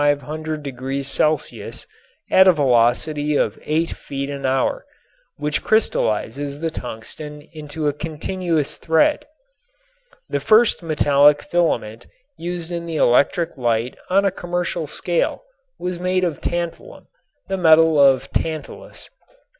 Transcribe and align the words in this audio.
at 0.01 0.17
a 2.47 2.51
velocity 2.51 3.35
of 3.35 3.59
eight 3.61 3.91
feet 3.91 4.31
an 4.31 4.47
hour, 4.47 4.83
which 5.37 5.63
crystallizes 5.63 6.59
the 6.59 6.71
tungsten 6.71 7.43
into 7.53 7.87
a 7.87 7.93
continuous 7.93 8.77
thread. 8.77 9.27
The 10.27 10.39
first 10.39 10.81
metallic 10.81 11.43
filament 11.43 12.07
used 12.35 12.71
in 12.71 12.87
the 12.87 12.95
electric 12.97 13.59
light 13.59 13.95
on 14.09 14.25
a 14.25 14.31
commercial 14.31 14.87
scale 14.87 15.43
was 15.77 15.99
made 15.99 16.23
of 16.23 16.41
tantalum, 16.41 17.05
the 17.47 17.57
metal 17.57 17.99
of 17.99 18.31
Tantalus. 18.31 19.07